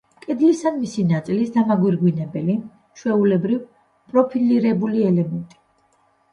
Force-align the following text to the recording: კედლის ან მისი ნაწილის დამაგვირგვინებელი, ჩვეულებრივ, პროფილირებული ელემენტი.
კედლის 0.21 0.61
ან 0.69 0.79
მისი 0.85 1.03
ნაწილის 1.11 1.51
დამაგვირგვინებელი, 1.57 2.57
ჩვეულებრივ, 3.03 3.63
პროფილირებული 4.11 5.09
ელემენტი. 5.15 5.63